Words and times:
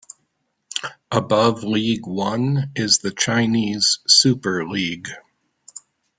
Above 1.11 1.63
League 1.63 2.07
One 2.07 2.71
is 2.75 2.97
the 2.97 3.11
Chinese 3.11 3.99
Super 4.07 4.67
League. 4.67 5.09